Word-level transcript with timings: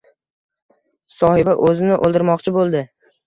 Sohiba 1.17 1.55
o`zini 1.67 1.99
o`ldirmoqchi 2.07 2.55
bo`ldi 2.57 2.83